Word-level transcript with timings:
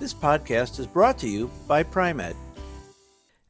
This 0.00 0.12
podcast 0.12 0.80
is 0.80 0.88
brought 0.88 1.18
to 1.18 1.28
you 1.28 1.48
by 1.68 1.84
Pri-Med. 1.84 2.34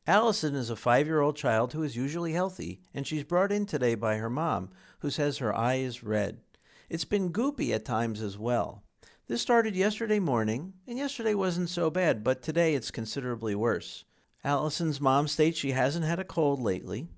Allison 0.07 0.55
is 0.55 0.69
a 0.69 0.77
five 0.77 1.07
year 1.07 1.23
old 1.23 1.37
child 1.37 1.73
who 1.73 1.83
is 1.83 1.97
usually 1.97 2.35
healthy, 2.35 2.80
and 2.93 3.07
she's 3.07 3.25
brought 3.25 3.51
in 3.51 3.65
today 3.65 3.95
by 3.95 4.16
her 4.16 4.29
mom, 4.29 4.69
who 4.99 5.09
says 5.09 5.38
her 5.38 5.57
eye 5.57 5.77
is 5.77 6.05
red. 6.05 6.43
It's 6.91 7.07
been 7.07 7.33
goopy 7.33 7.75
at 7.75 7.87
times 7.87 8.21
as 8.21 8.37
well. 8.37 8.83
This 9.27 9.41
started 9.41 9.75
yesterday 9.75 10.19
morning, 10.19 10.75
and 10.87 10.99
yesterday 10.99 11.33
wasn't 11.33 11.71
so 11.71 11.88
bad, 11.88 12.23
but 12.23 12.43
today 12.43 12.74
it's 12.74 12.91
considerably 12.91 13.55
worse. 13.55 14.05
Allison's 14.45 15.01
mom 15.01 15.29
states 15.29 15.59
she 15.59 15.73
hasn't 15.73 16.05
had 16.05 16.19
a 16.19 16.24
cold 16.24 16.61
lately 16.61 17.09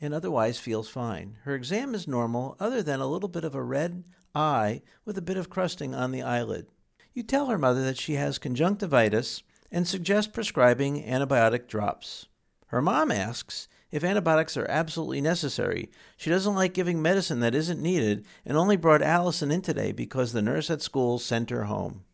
and 0.00 0.12
otherwise 0.12 0.58
feels 0.58 0.88
fine. 0.88 1.36
Her 1.44 1.54
exam 1.54 1.94
is 1.94 2.08
normal, 2.08 2.56
other 2.58 2.82
than 2.82 2.98
a 2.98 3.06
little 3.06 3.28
bit 3.28 3.44
of 3.44 3.54
a 3.54 3.62
red 3.62 4.02
eye 4.34 4.82
with 5.04 5.16
a 5.16 5.22
bit 5.22 5.36
of 5.36 5.48
crusting 5.48 5.94
on 5.94 6.10
the 6.10 6.22
eyelid. 6.22 6.66
You 7.14 7.22
tell 7.22 7.46
her 7.46 7.58
mother 7.58 7.82
that 7.84 7.98
she 7.98 8.14
has 8.14 8.38
conjunctivitis 8.38 9.42
and 9.70 9.86
suggest 9.86 10.32
prescribing 10.32 11.04
antibiotic 11.04 11.68
drops. 11.68 12.26
Her 12.68 12.80
mom 12.80 13.10
asks 13.10 13.68
if 13.90 14.02
antibiotics 14.02 14.56
are 14.56 14.66
absolutely 14.70 15.20
necessary. 15.20 15.90
She 16.16 16.30
doesn't 16.30 16.54
like 16.54 16.72
giving 16.72 17.02
medicine 17.02 17.40
that 17.40 17.54
isn't 17.54 17.82
needed 17.82 18.24
and 18.46 18.56
only 18.56 18.78
brought 18.78 19.02
Allison 19.02 19.50
in 19.50 19.60
today 19.60 19.92
because 19.92 20.32
the 20.32 20.40
nurse 20.40 20.70
at 20.70 20.80
school 20.80 21.18
sent 21.18 21.50
her 21.50 21.64
home. 21.64 22.04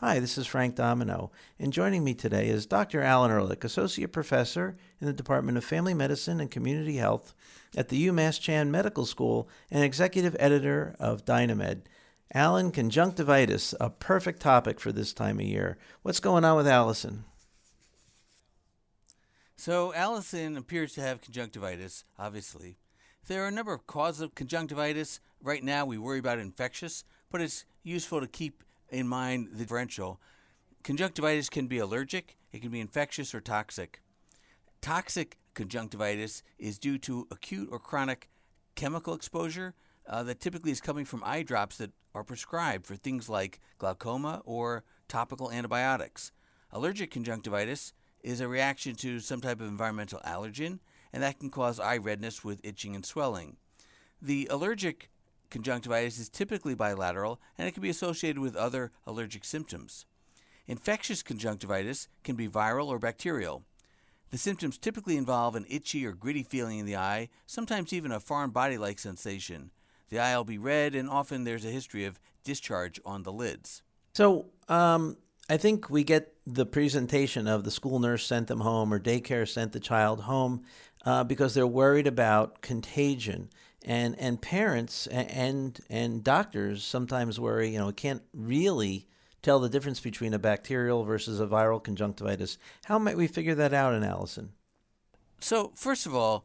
Hi, 0.00 0.18
this 0.18 0.36
is 0.36 0.46
Frank 0.48 0.74
Domino, 0.74 1.30
and 1.58 1.72
joining 1.72 2.04
me 2.04 2.12
today 2.12 2.48
is 2.48 2.66
Dr. 2.66 3.00
Alan 3.00 3.30
Ehrlich, 3.30 3.64
Associate 3.64 4.12
Professor 4.12 4.74
in 5.00 5.06
the 5.06 5.12
Department 5.12 5.56
of 5.56 5.64
Family 5.64 5.94
Medicine 5.94 6.40
and 6.40 6.50
Community 6.50 6.96
Health 6.96 7.32
at 7.76 7.88
the 7.88 8.08
UMass 8.08 8.40
Chan 8.40 8.70
Medical 8.70 9.06
School 9.06 9.48
and 9.70 9.84
Executive 9.84 10.36
Editor 10.38 10.96
of 10.98 11.24
Dynamed. 11.24 11.88
Alan, 12.34 12.70
conjunctivitis, 12.70 13.74
a 13.78 13.90
perfect 13.90 14.40
topic 14.40 14.80
for 14.80 14.90
this 14.90 15.12
time 15.12 15.38
of 15.38 15.44
year. 15.44 15.76
What's 16.00 16.20
going 16.20 16.46
on 16.46 16.56
with 16.56 16.66
Allison? 16.66 17.24
So, 19.54 19.92
Allison 19.92 20.56
appears 20.56 20.94
to 20.94 21.02
have 21.02 21.20
conjunctivitis, 21.20 22.04
obviously. 22.18 22.78
There 23.26 23.44
are 23.44 23.48
a 23.48 23.52
number 23.52 23.74
of 23.74 23.86
causes 23.86 24.22
of 24.22 24.34
conjunctivitis. 24.34 25.20
Right 25.42 25.62
now, 25.62 25.84
we 25.84 25.98
worry 25.98 26.18
about 26.18 26.38
infectious, 26.38 27.04
but 27.30 27.42
it's 27.42 27.66
useful 27.82 28.22
to 28.22 28.26
keep 28.26 28.64
in 28.88 29.06
mind 29.06 29.48
the 29.52 29.58
differential. 29.58 30.18
Conjunctivitis 30.82 31.50
can 31.50 31.66
be 31.66 31.78
allergic, 31.78 32.38
it 32.50 32.62
can 32.62 32.70
be 32.70 32.80
infectious, 32.80 33.34
or 33.34 33.42
toxic. 33.42 34.00
Toxic 34.80 35.36
conjunctivitis 35.52 36.42
is 36.58 36.78
due 36.78 36.96
to 36.96 37.28
acute 37.30 37.68
or 37.70 37.78
chronic 37.78 38.30
chemical 38.74 39.12
exposure 39.12 39.74
uh, 40.08 40.22
that 40.22 40.40
typically 40.40 40.72
is 40.72 40.80
coming 40.80 41.04
from 41.04 41.22
eye 41.24 41.42
drops 41.42 41.76
that 41.76 41.92
are 42.14 42.24
prescribed 42.24 42.86
for 42.86 42.96
things 42.96 43.28
like 43.28 43.60
glaucoma 43.78 44.42
or 44.44 44.84
topical 45.08 45.50
antibiotics. 45.50 46.32
Allergic 46.70 47.10
conjunctivitis 47.10 47.92
is 48.22 48.40
a 48.40 48.48
reaction 48.48 48.94
to 48.96 49.20
some 49.20 49.40
type 49.40 49.60
of 49.60 49.68
environmental 49.68 50.20
allergen, 50.24 50.78
and 51.12 51.22
that 51.22 51.38
can 51.38 51.50
cause 51.50 51.80
eye 51.80 51.96
redness 51.96 52.44
with 52.44 52.64
itching 52.64 52.94
and 52.94 53.04
swelling. 53.04 53.56
The 54.20 54.46
allergic 54.50 55.10
conjunctivitis 55.50 56.18
is 56.18 56.28
typically 56.28 56.74
bilateral 56.74 57.40
and 57.58 57.68
it 57.68 57.72
can 57.72 57.82
be 57.82 57.90
associated 57.90 58.40
with 58.40 58.56
other 58.56 58.90
allergic 59.06 59.44
symptoms. 59.44 60.06
Infectious 60.66 61.22
conjunctivitis 61.22 62.08
can 62.24 62.36
be 62.36 62.48
viral 62.48 62.86
or 62.86 62.98
bacterial. 62.98 63.64
The 64.30 64.38
symptoms 64.38 64.78
typically 64.78 65.18
involve 65.18 65.54
an 65.54 65.66
itchy 65.68 66.06
or 66.06 66.12
gritty 66.12 66.42
feeling 66.42 66.78
in 66.78 66.86
the 66.86 66.96
eye, 66.96 67.28
sometimes 67.46 67.92
even 67.92 68.12
a 68.12 68.20
foreign 68.20 68.50
body 68.50 68.78
like 68.78 68.98
sensation. 68.98 69.72
The 70.12 70.18
eye 70.18 70.36
will 70.36 70.44
be 70.44 70.58
red, 70.58 70.94
and 70.94 71.08
often 71.08 71.44
there's 71.44 71.64
a 71.64 71.70
history 71.70 72.04
of 72.04 72.20
discharge 72.44 73.00
on 73.02 73.22
the 73.22 73.32
lids. 73.32 73.80
So, 74.12 74.50
um, 74.68 75.16
I 75.48 75.56
think 75.56 75.88
we 75.88 76.04
get 76.04 76.34
the 76.46 76.66
presentation 76.66 77.48
of 77.48 77.64
the 77.64 77.70
school 77.70 77.98
nurse 77.98 78.26
sent 78.26 78.48
them 78.48 78.60
home 78.60 78.92
or 78.92 79.00
daycare 79.00 79.48
sent 79.48 79.72
the 79.72 79.80
child 79.80 80.20
home 80.20 80.64
uh, 81.06 81.24
because 81.24 81.54
they're 81.54 81.66
worried 81.66 82.06
about 82.06 82.60
contagion. 82.60 83.48
And, 83.86 84.14
and 84.20 84.38
parents 84.40 85.06
and, 85.06 85.80
and 85.88 86.22
doctors 86.22 86.84
sometimes 86.84 87.40
worry, 87.40 87.70
you 87.70 87.78
know, 87.78 87.90
can't 87.90 88.22
really 88.34 89.08
tell 89.40 89.60
the 89.60 89.70
difference 89.70 90.00
between 90.00 90.34
a 90.34 90.38
bacterial 90.38 91.04
versus 91.04 91.40
a 91.40 91.46
viral 91.46 91.82
conjunctivitis. 91.82 92.58
How 92.84 92.98
might 92.98 93.16
we 93.16 93.28
figure 93.28 93.54
that 93.54 93.72
out 93.72 93.94
in 93.94 94.04
Allison? 94.04 94.52
So, 95.42 95.72
first 95.74 96.06
of 96.06 96.14
all, 96.14 96.44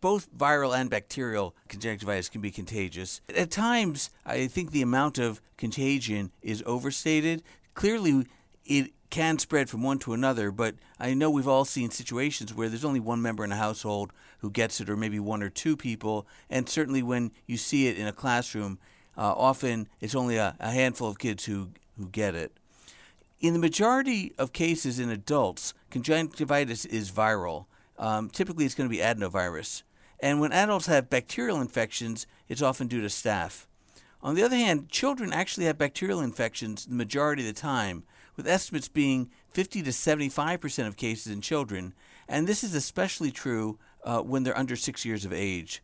both 0.00 0.34
viral 0.34 0.74
and 0.74 0.88
bacterial 0.88 1.54
conjunctivitis 1.68 2.30
can 2.30 2.40
be 2.40 2.50
contagious. 2.50 3.20
At 3.36 3.50
times, 3.50 4.08
I 4.24 4.46
think 4.46 4.70
the 4.70 4.80
amount 4.80 5.18
of 5.18 5.42
contagion 5.58 6.32
is 6.40 6.62
overstated. 6.64 7.42
Clearly, 7.74 8.26
it 8.64 8.92
can 9.10 9.38
spread 9.38 9.68
from 9.68 9.82
one 9.82 9.98
to 9.98 10.14
another, 10.14 10.50
but 10.50 10.76
I 10.98 11.12
know 11.12 11.30
we've 11.30 11.46
all 11.46 11.66
seen 11.66 11.90
situations 11.90 12.54
where 12.54 12.70
there's 12.70 12.84
only 12.84 12.98
one 12.98 13.20
member 13.20 13.44
in 13.44 13.52
a 13.52 13.56
household 13.56 14.10
who 14.38 14.50
gets 14.50 14.80
it, 14.80 14.88
or 14.88 14.96
maybe 14.96 15.20
one 15.20 15.42
or 15.42 15.50
two 15.50 15.76
people. 15.76 16.26
And 16.48 16.66
certainly, 16.66 17.02
when 17.02 17.32
you 17.46 17.58
see 17.58 17.88
it 17.88 17.98
in 17.98 18.06
a 18.06 18.12
classroom, 18.12 18.78
uh, 19.18 19.34
often 19.36 19.86
it's 20.00 20.14
only 20.14 20.38
a, 20.38 20.56
a 20.58 20.70
handful 20.70 21.10
of 21.10 21.18
kids 21.18 21.44
who, 21.44 21.72
who 21.98 22.08
get 22.08 22.34
it. 22.34 22.56
In 23.38 23.52
the 23.52 23.58
majority 23.58 24.32
of 24.38 24.54
cases 24.54 24.98
in 24.98 25.10
adults, 25.10 25.74
conjunctivitis 25.90 26.86
is 26.86 27.10
viral. 27.12 27.66
Um, 28.00 28.30
typically, 28.30 28.64
it's 28.64 28.74
going 28.74 28.88
to 28.88 28.96
be 28.96 29.02
adenovirus. 29.02 29.82
And 30.20 30.40
when 30.40 30.52
adults 30.52 30.86
have 30.86 31.10
bacterial 31.10 31.60
infections, 31.60 32.26
it's 32.48 32.62
often 32.62 32.88
due 32.88 33.02
to 33.02 33.08
staph. 33.08 33.66
On 34.22 34.34
the 34.34 34.42
other 34.42 34.56
hand, 34.56 34.88
children 34.90 35.32
actually 35.32 35.66
have 35.66 35.78
bacterial 35.78 36.20
infections 36.20 36.86
the 36.86 36.94
majority 36.94 37.46
of 37.46 37.54
the 37.54 37.60
time, 37.60 38.04
with 38.36 38.48
estimates 38.48 38.88
being 38.88 39.30
50 39.50 39.82
to 39.82 39.90
75% 39.90 40.86
of 40.86 40.96
cases 40.96 41.32
in 41.32 41.40
children, 41.40 41.94
and 42.28 42.46
this 42.46 42.64
is 42.64 42.74
especially 42.74 43.30
true 43.30 43.78
uh, 44.04 44.20
when 44.20 44.42
they're 44.42 44.56
under 44.56 44.76
six 44.76 45.04
years 45.04 45.24
of 45.24 45.32
age. 45.32 45.82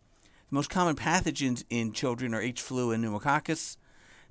The 0.50 0.54
most 0.54 0.70
common 0.70 0.96
pathogens 0.96 1.64
in 1.68 1.92
children 1.92 2.34
are 2.34 2.40
H. 2.40 2.62
flu 2.62 2.92
and 2.92 3.02
pneumococcus. 3.02 3.76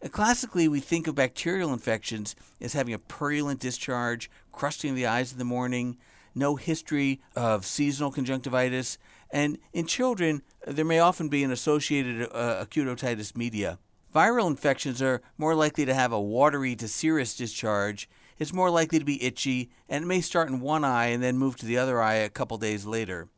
Uh, 0.04 0.08
classically, 0.08 0.68
we 0.68 0.80
think 0.80 1.08
of 1.08 1.16
bacterial 1.16 1.74
infections 1.74 2.36
as 2.62 2.74
having 2.74 2.94
a 2.94 3.00
purulent 3.00 3.60
discharge, 3.60 4.30
crusting 4.52 4.96
the 4.96 5.06
eyes 5.06 5.32
in 5.32 5.38
the 5.38 5.46
morning, 5.46 5.98
no 6.36 6.56
history 6.58 7.22
of 7.36 7.66
seasonal 7.66 8.12
conjunctivitis, 8.12 8.98
and 9.32 9.58
in 9.74 9.86
children, 9.86 10.42
there 10.68 10.86
may 10.86 11.00
often 11.00 11.30
be 11.30 11.44
an 11.44 11.52
associated 11.52 12.30
uh, 12.32 12.58
acute 12.60 12.88
otitis 12.88 13.36
media. 13.36 13.80
Viral 14.14 14.48
infections 14.48 15.02
are 15.02 15.22
more 15.38 15.56
likely 15.56 15.86
to 15.86 15.94
have 15.94 16.12
a 16.12 16.22
watery 16.22 16.76
to 16.76 16.88
serous 16.88 17.36
discharge. 17.36 18.10
It's 18.38 18.54
more 18.54 18.70
likely 18.70 19.00
to 19.00 19.06
be 19.06 19.24
itchy, 19.24 19.70
and 19.90 20.04
it 20.04 20.08
may 20.08 20.22
start 20.22 20.50
in 20.50 20.62
one 20.62 20.84
eye 20.84 21.08
and 21.08 21.24
then 21.24 21.38
move 21.38 21.56
to 21.58 21.66
the 21.66 21.78
other 21.78 22.02
eye 22.02 22.16
a 22.16 22.30
couple 22.30 22.58
days 22.58 22.86
later. 22.86 23.30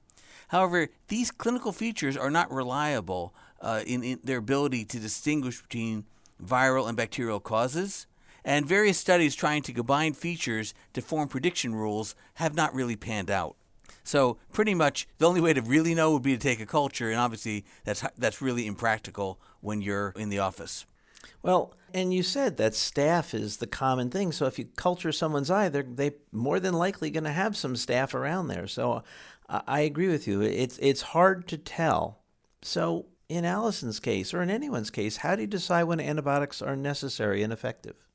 However, 0.50 0.90
these 1.08 1.32
clinical 1.32 1.72
features 1.72 2.16
are 2.18 2.32
not 2.32 2.52
reliable 2.52 3.34
uh, 3.62 3.82
in, 3.86 4.04
in 4.04 4.20
their 4.24 4.38
ability 4.38 4.86
to 4.86 5.00
distinguish 5.00 5.62
between 5.62 6.06
viral 6.44 6.88
and 6.88 6.96
bacterial 6.96 7.40
causes 7.40 8.08
and 8.44 8.66
various 8.66 8.98
studies 8.98 9.36
trying 9.36 9.62
to 9.64 9.74
combine 9.74 10.14
features 10.14 10.74
to 10.94 11.02
form 11.02 11.28
prediction 11.28 11.76
rules 11.76 12.16
have 12.36 12.56
not 12.56 12.74
really 12.74 12.96
panned 12.96 13.30
out. 13.30 13.56
So 14.04 14.38
pretty 14.54 14.74
much 14.74 15.08
the 15.18 15.28
only 15.28 15.42
way 15.42 15.54
to 15.54 15.62
really 15.62 15.94
know 15.94 16.14
would 16.14 16.24
be 16.24 16.32
to 16.32 16.40
take 16.42 16.62
a 16.62 16.66
culture, 16.66 17.10
and 17.10 17.20
obviously 17.20 17.66
that's 17.84 18.04
that's 18.18 18.42
really 18.42 18.66
impractical 18.66 19.40
when 19.60 19.82
you're 19.82 20.14
in 20.16 20.30
the 20.30 20.40
office. 20.40 20.86
Well, 21.42 21.74
and 21.94 22.14
you 22.14 22.24
said 22.24 22.58
that 22.58 22.74
staph 22.74 23.34
is 23.34 23.58
the 23.58 23.68
common 23.68 24.10
thing. 24.10 24.32
So 24.32 24.46
if 24.46 24.58
you 24.58 24.70
culture 24.76 25.12
someone's 25.12 25.52
eye, 25.52 25.70
they're 25.70 25.84
they 25.84 26.12
more 26.32 26.60
than 26.60 26.74
likely 26.74 27.10
going 27.10 27.26
to 27.26 27.32
have 27.32 27.58
some 27.58 27.74
staph 27.74 28.14
around 28.14 28.48
there. 28.48 28.68
So 28.68 29.04
I 29.50 29.82
agree 29.82 30.08
with 30.08 30.28
you. 30.28 30.42
It's 30.42 30.78
it's 30.82 31.02
hard 31.02 31.48
to 31.50 31.58
tell. 31.58 32.20
So 32.62 33.08
in 33.30 33.44
Allison's 33.44 34.00
case, 34.00 34.34
or 34.34 34.42
in 34.42 34.50
anyone's 34.50 34.90
case, 34.90 35.18
how 35.18 35.36
do 35.36 35.42
you 35.42 35.48
decide 35.48 35.84
when 35.84 36.00
antibiotics 36.00 36.62
are 36.62 36.76
necessary 36.76 37.44
and 37.44 37.52
effective? 37.52 38.07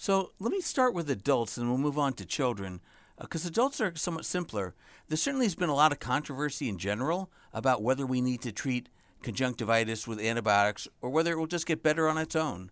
So 0.00 0.30
let 0.38 0.52
me 0.52 0.60
start 0.60 0.94
with 0.94 1.10
adults 1.10 1.58
and 1.58 1.68
we'll 1.68 1.76
move 1.76 1.98
on 1.98 2.12
to 2.14 2.24
children 2.24 2.80
because 3.20 3.44
uh, 3.44 3.48
adults 3.48 3.80
are 3.80 3.96
somewhat 3.96 4.24
simpler. 4.24 4.76
There 5.08 5.16
certainly 5.16 5.46
has 5.46 5.56
been 5.56 5.68
a 5.68 5.74
lot 5.74 5.90
of 5.90 5.98
controversy 5.98 6.68
in 6.68 6.78
general 6.78 7.32
about 7.52 7.82
whether 7.82 8.06
we 8.06 8.20
need 8.20 8.40
to 8.42 8.52
treat 8.52 8.90
conjunctivitis 9.22 10.06
with 10.06 10.20
antibiotics 10.20 10.86
or 11.02 11.10
whether 11.10 11.32
it 11.32 11.38
will 11.38 11.48
just 11.48 11.66
get 11.66 11.82
better 11.82 12.08
on 12.08 12.16
its 12.16 12.36
own. 12.36 12.70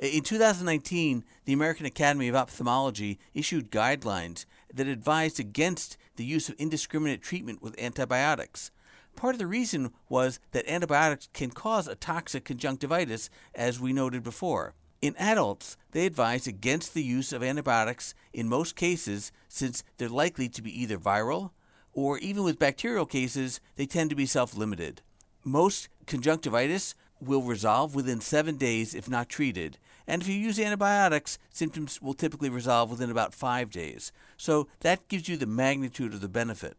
In 0.00 0.22
2019, 0.22 1.22
the 1.44 1.52
American 1.52 1.86
Academy 1.86 2.26
of 2.26 2.34
Ophthalmology 2.34 3.20
issued 3.34 3.70
guidelines 3.70 4.44
that 4.74 4.88
advised 4.88 5.38
against 5.38 5.96
the 6.16 6.24
use 6.24 6.48
of 6.48 6.56
indiscriminate 6.58 7.22
treatment 7.22 7.62
with 7.62 7.80
antibiotics. 7.80 8.72
Part 9.14 9.36
of 9.36 9.38
the 9.38 9.46
reason 9.46 9.92
was 10.08 10.40
that 10.50 10.68
antibiotics 10.68 11.28
can 11.32 11.50
cause 11.50 11.86
a 11.86 11.94
toxic 11.94 12.44
conjunctivitis, 12.44 13.30
as 13.54 13.78
we 13.78 13.92
noted 13.92 14.24
before. 14.24 14.74
In 15.04 15.14
adults, 15.18 15.76
they 15.90 16.06
advise 16.06 16.46
against 16.46 16.94
the 16.94 17.02
use 17.02 17.34
of 17.34 17.42
antibiotics 17.42 18.14
in 18.32 18.48
most 18.48 18.74
cases 18.74 19.32
since 19.50 19.84
they're 19.98 20.08
likely 20.08 20.48
to 20.48 20.62
be 20.62 20.80
either 20.80 20.96
viral 20.96 21.50
or 21.92 22.16
even 22.20 22.42
with 22.42 22.58
bacterial 22.58 23.04
cases, 23.04 23.60
they 23.76 23.84
tend 23.84 24.08
to 24.08 24.16
be 24.16 24.24
self 24.24 24.56
limited. 24.56 25.02
Most 25.44 25.90
conjunctivitis 26.06 26.94
will 27.20 27.42
resolve 27.42 27.94
within 27.94 28.22
seven 28.22 28.56
days 28.56 28.94
if 28.94 29.06
not 29.06 29.28
treated, 29.28 29.76
and 30.06 30.22
if 30.22 30.28
you 30.28 30.36
use 30.36 30.58
antibiotics, 30.58 31.38
symptoms 31.50 32.00
will 32.00 32.14
typically 32.14 32.48
resolve 32.48 32.90
within 32.90 33.10
about 33.10 33.34
five 33.34 33.68
days. 33.68 34.10
So 34.38 34.68
that 34.80 35.08
gives 35.08 35.28
you 35.28 35.36
the 35.36 35.44
magnitude 35.44 36.14
of 36.14 36.22
the 36.22 36.30
benefit. 36.30 36.78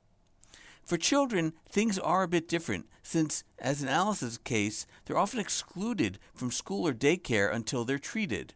For 0.86 0.98
children, 0.98 1.54
things 1.68 1.98
are 1.98 2.22
a 2.22 2.28
bit 2.28 2.48
different 2.48 2.86
since, 3.02 3.44
as 3.58 3.82
in 3.82 3.90
Alice's 3.90 4.38
case, 4.38 4.86
they're 5.06 5.18
often 5.18 5.40
excluded 5.40 6.20
from 6.34 6.52
school 6.52 6.88
or 6.88 6.94
daycare 6.94 7.52
until 7.52 7.86
they're 7.86 7.98
treated. 7.98 8.54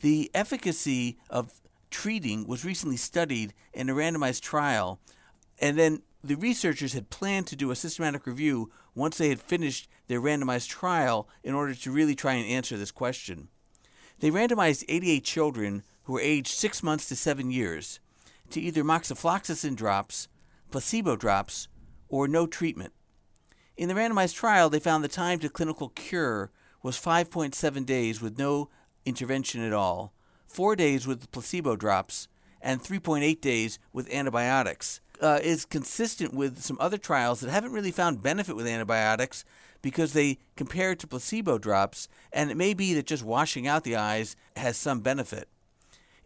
The 0.00 0.30
efficacy 0.34 1.18
of 1.28 1.60
treating 1.90 2.46
was 2.46 2.64
recently 2.64 2.96
studied 2.96 3.54
in 3.74 3.90
a 3.90 3.94
randomized 3.94 4.42
trial, 4.42 5.00
and 5.58 5.76
then 5.76 6.02
the 6.22 6.36
researchers 6.36 6.92
had 6.92 7.10
planned 7.10 7.48
to 7.48 7.56
do 7.56 7.72
a 7.72 7.76
systematic 7.76 8.26
review 8.26 8.70
once 8.94 9.18
they 9.18 9.28
had 9.28 9.40
finished 9.40 9.88
their 10.06 10.20
randomized 10.20 10.68
trial 10.68 11.28
in 11.42 11.54
order 11.54 11.74
to 11.74 11.90
really 11.90 12.14
try 12.14 12.34
and 12.34 12.48
answer 12.48 12.76
this 12.76 12.92
question. 12.92 13.48
They 14.20 14.30
randomized 14.30 14.84
88 14.88 15.24
children 15.24 15.82
who 16.04 16.12
were 16.14 16.20
aged 16.20 16.48
6 16.48 16.82
months 16.84 17.08
to 17.08 17.16
7 17.16 17.50
years 17.50 17.98
to 18.50 18.60
either 18.60 18.84
moxifloxacin 18.84 19.74
drops, 19.76 20.28
placebo 20.70 21.16
drops, 21.16 21.68
or 22.08 22.28
no 22.28 22.46
treatment. 22.46 22.92
In 23.76 23.88
the 23.88 23.94
randomized 23.94 24.34
trial, 24.34 24.70
they 24.70 24.80
found 24.80 25.04
the 25.04 25.08
time 25.08 25.38
to 25.40 25.48
clinical 25.48 25.90
cure 25.90 26.50
was 26.82 27.00
5.7 27.00 27.86
days 27.86 28.20
with 28.20 28.38
no 28.38 28.70
intervention 29.04 29.62
at 29.62 29.72
all, 29.72 30.12
4 30.46 30.76
days 30.76 31.06
with 31.06 31.30
placebo 31.30 31.76
drops, 31.76 32.28
and 32.60 32.82
3.8 32.82 33.40
days 33.40 33.78
with 33.92 34.12
antibiotics. 34.12 35.00
Uh, 35.20 35.40
is 35.42 35.64
consistent 35.64 36.32
with 36.32 36.62
some 36.62 36.76
other 36.78 36.96
trials 36.96 37.40
that 37.40 37.50
haven't 37.50 37.72
really 37.72 37.90
found 37.90 38.22
benefit 38.22 38.54
with 38.54 38.68
antibiotics 38.68 39.44
because 39.82 40.12
they 40.12 40.38
compare 40.56 40.92
it 40.92 41.00
to 41.00 41.08
placebo 41.08 41.58
drops, 41.58 42.08
and 42.32 42.50
it 42.50 42.56
may 42.56 42.74
be 42.74 42.94
that 42.94 43.06
just 43.06 43.24
washing 43.24 43.66
out 43.66 43.84
the 43.84 43.96
eyes 43.96 44.36
has 44.56 44.76
some 44.76 45.00
benefit. 45.00 45.48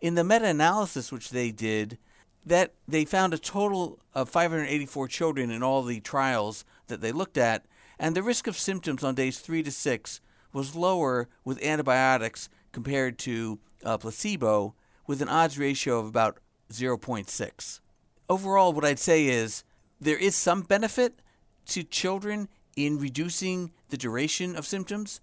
In 0.01 0.15
the 0.15 0.25
meta 0.25 0.47
analysis 0.47 1.13
which 1.13 1.31
they 1.31 1.51
did, 1.51 1.97
that 2.45 2.75
they 2.89 3.05
found 3.05 3.33
a 3.33 3.39
total 3.39 3.99
of 4.15 4.29
584 4.29 5.09
children 5.09 5.51
in 5.51 5.63
all 5.63 5.83
the 5.83 6.01
trials 6.01 6.65
that 6.89 7.01
they 7.01 7.13
looked 7.13 7.39
at, 7.39 7.65
and 7.99 8.15
the 8.15 8.23
risk 8.23 8.47
of 8.47 8.57
symptoms 8.57 9.05
on 9.05 9.15
days 9.15 9.39
three 9.39 9.63
to 9.63 9.71
six 9.71 10.21
was 10.53 10.75
lower 10.75 11.29
with 11.45 11.63
antibiotics 11.63 12.49
compared 12.73 13.19
to 13.19 13.59
uh, 13.85 13.97
placebo, 13.99 14.75
with 15.07 15.23
an 15.23 15.29
odds 15.29 15.59
ratio 15.59 15.99
of 15.99 16.07
about 16.07 16.39
0.6. 16.71 17.81
Overall, 18.29 18.73
what 18.73 18.85
I'd 18.85 18.99
say 18.99 19.27
is 19.27 19.65
there 20.01 20.17
is 20.17 20.35
some 20.35 20.63
benefit 20.63 21.21
to 21.67 21.83
children 21.83 22.49
in 22.77 22.99
reducing 22.99 23.73
the 23.91 23.97
duration 23.97 24.57
of 24.57 24.67
symptoms, 24.67 25.21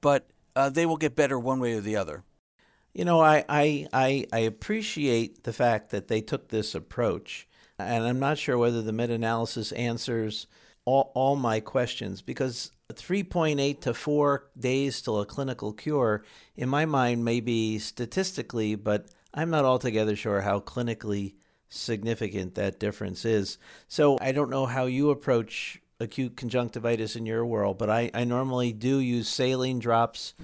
but 0.00 0.28
uh, 0.54 0.70
they 0.70 0.86
will 0.86 0.96
get 0.96 1.16
better 1.16 1.38
one 1.38 1.60
way 1.60 1.74
or 1.74 1.80
the 1.80 1.96
other. 1.96 2.24
You 2.94 3.04
know, 3.06 3.20
I, 3.20 3.44
I, 3.48 3.86
I, 3.92 4.26
I 4.32 4.38
appreciate 4.40 5.44
the 5.44 5.52
fact 5.52 5.90
that 5.90 6.08
they 6.08 6.20
took 6.20 6.48
this 6.48 6.74
approach, 6.74 7.48
and 7.78 8.04
I'm 8.04 8.20
not 8.20 8.38
sure 8.38 8.58
whether 8.58 8.82
the 8.82 8.92
meta 8.92 9.14
analysis 9.14 9.72
answers 9.72 10.46
all, 10.84 11.10
all 11.14 11.36
my 11.36 11.60
questions 11.60 12.20
because 12.20 12.70
3.8 12.92 13.80
to 13.80 13.94
4 13.94 14.50
days 14.58 15.00
till 15.00 15.20
a 15.20 15.26
clinical 15.26 15.72
cure, 15.72 16.24
in 16.56 16.68
my 16.68 16.84
mind, 16.84 17.24
may 17.24 17.40
be 17.40 17.78
statistically, 17.78 18.74
but 18.74 19.06
I'm 19.32 19.50
not 19.50 19.64
altogether 19.64 20.14
sure 20.14 20.42
how 20.42 20.60
clinically 20.60 21.34
significant 21.70 22.54
that 22.54 22.78
difference 22.78 23.24
is. 23.24 23.56
So 23.88 24.18
I 24.20 24.32
don't 24.32 24.50
know 24.50 24.66
how 24.66 24.84
you 24.84 25.08
approach 25.08 25.80
acute 25.98 26.36
conjunctivitis 26.36 27.16
in 27.16 27.24
your 27.24 27.46
world, 27.46 27.78
but 27.78 27.88
I, 27.88 28.10
I 28.12 28.24
normally 28.24 28.72
do 28.72 28.98
use 28.98 29.28
saline 29.28 29.78
drops, 29.78 30.34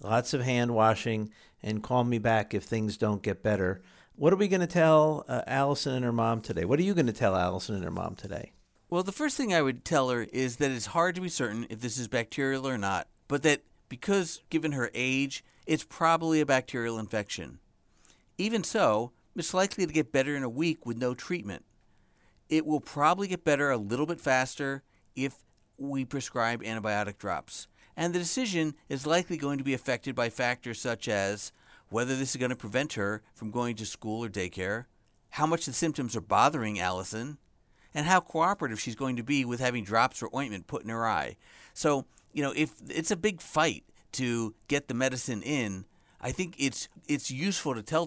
lots 0.00 0.32
of 0.32 0.40
hand 0.40 0.74
washing 0.74 1.30
and 1.62 1.82
call 1.82 2.04
me 2.04 2.18
back 2.18 2.54
if 2.54 2.64
things 2.64 2.96
don't 2.96 3.22
get 3.22 3.42
better. 3.42 3.82
What 4.16 4.32
are 4.32 4.36
we 4.36 4.48
going 4.48 4.60
to 4.60 4.66
tell 4.66 5.24
uh, 5.28 5.42
Allison 5.46 5.94
and 5.94 6.04
her 6.04 6.12
mom 6.12 6.40
today? 6.40 6.64
What 6.64 6.78
are 6.78 6.82
you 6.82 6.94
going 6.94 7.06
to 7.06 7.12
tell 7.12 7.36
Allison 7.36 7.76
and 7.76 7.84
her 7.84 7.90
mom 7.90 8.16
today? 8.16 8.52
Well, 8.90 9.02
the 9.02 9.12
first 9.12 9.36
thing 9.36 9.52
I 9.52 9.62
would 9.62 9.84
tell 9.84 10.08
her 10.10 10.26
is 10.32 10.56
that 10.56 10.70
it's 10.70 10.86
hard 10.86 11.14
to 11.14 11.20
be 11.20 11.28
certain 11.28 11.66
if 11.68 11.80
this 11.80 11.98
is 11.98 12.08
bacterial 12.08 12.66
or 12.66 12.78
not, 12.78 13.06
but 13.28 13.42
that 13.42 13.62
because, 13.88 14.42
given 14.50 14.72
her 14.72 14.90
age, 14.94 15.44
it's 15.66 15.84
probably 15.84 16.40
a 16.40 16.46
bacterial 16.46 16.98
infection. 16.98 17.58
Even 18.38 18.64
so, 18.64 19.12
it's 19.36 19.54
likely 19.54 19.86
to 19.86 19.92
get 19.92 20.12
better 20.12 20.34
in 20.34 20.42
a 20.42 20.48
week 20.48 20.86
with 20.86 20.96
no 20.96 21.14
treatment. 21.14 21.64
It 22.48 22.66
will 22.66 22.80
probably 22.80 23.28
get 23.28 23.44
better 23.44 23.70
a 23.70 23.76
little 23.76 24.06
bit 24.06 24.20
faster 24.20 24.82
if 25.14 25.36
we 25.76 26.04
prescribe 26.04 26.62
antibiotic 26.62 27.18
drops 27.18 27.68
and 27.98 28.14
the 28.14 28.18
decision 28.20 28.74
is 28.88 29.08
likely 29.08 29.36
going 29.36 29.58
to 29.58 29.64
be 29.64 29.74
affected 29.74 30.14
by 30.14 30.30
factors 30.30 30.80
such 30.80 31.08
as 31.08 31.50
whether 31.90 32.14
this 32.14 32.30
is 32.30 32.36
going 32.36 32.50
to 32.50 32.56
prevent 32.56 32.92
her 32.92 33.22
from 33.34 33.50
going 33.50 33.74
to 33.74 33.84
school 33.84 34.24
or 34.24 34.28
daycare, 34.28 34.84
how 35.30 35.46
much 35.46 35.66
the 35.66 35.72
symptoms 35.72 36.14
are 36.14 36.20
bothering 36.20 36.78
Allison, 36.78 37.38
and 37.92 38.06
how 38.06 38.20
cooperative 38.20 38.78
she's 38.78 38.94
going 38.94 39.16
to 39.16 39.24
be 39.24 39.44
with 39.44 39.58
having 39.58 39.82
drops 39.82 40.22
or 40.22 40.30
ointment 40.32 40.68
put 40.68 40.84
in 40.84 40.90
her 40.90 41.08
eye. 41.08 41.36
So, 41.74 42.06
you 42.32 42.40
know, 42.40 42.52
if 42.54 42.70
it's 42.88 43.10
a 43.10 43.16
big 43.16 43.40
fight 43.40 43.82
to 44.12 44.54
get 44.68 44.86
the 44.86 44.94
medicine 44.94 45.42
in, 45.42 45.84
I 46.20 46.30
think 46.30 46.54
it's 46.56 46.88
it's 47.08 47.32
useful 47.32 47.74
to 47.74 47.82
tell 47.82 48.06